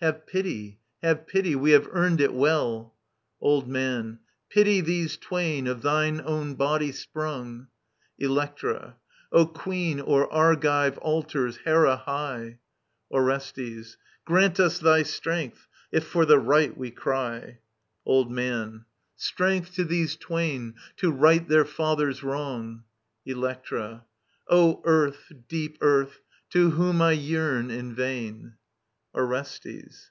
Have 0.00 0.28
pity; 0.28 0.78
have 1.02 1.26
pity; 1.26 1.56
we 1.56 1.72
have 1.72 1.88
earned 1.90 2.20
it 2.20 2.32
well 2.32 2.94
I 2.94 3.44
Old 3.46 3.66
Man. 3.68 4.20
Pity 4.48 4.80
these 4.80 5.16
twain, 5.16 5.66
of 5.66 5.82
thine 5.82 6.20
own 6.24 6.54
body 6.54 6.92
sprung 6.92 7.66
I 8.22 8.26
Electra. 8.26 8.94
O 9.32 9.44
Queen 9.44 10.00
o'er 10.00 10.28
Argivc 10.28 10.98
altars, 11.02 11.56
Hera 11.64 11.96
high, 11.96 12.60
Digitized 12.60 12.60
by 12.60 13.16
VjOOQIC 13.16 13.20
46 13.24 13.50
EURIPIDES 13.64 13.88
Orbstbs. 13.88 13.98
Grant 14.24 14.60
us 14.60 14.78
thy 14.78 15.02
strength^ 15.02 15.66
if 15.90 16.04
for 16.06 16.24
the 16.24 16.38
right 16.38 16.78
wc 16.78 16.94
crjr. 16.94 17.56
Old 18.06 18.30
Man, 18.30 18.84
Strength 19.16 19.74
to 19.74 19.84
these 19.84 20.14
twain, 20.14 20.76
to 20.98 21.10
right 21.10 21.48
their 21.48 21.66
Other's 21.76 22.22
wrong! 22.22 22.84
Electra. 23.26 24.04
Earth, 24.48 25.32
deep 25.48 25.76
Earth, 25.80 26.20
to 26.50 26.70
whom 26.70 27.02
I 27.02 27.10
yearn 27.12 27.72
in 27.72 27.96
vain, 27.96 28.54
Orbstbs. 29.16 30.10